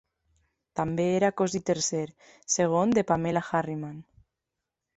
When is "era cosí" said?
1.17-1.61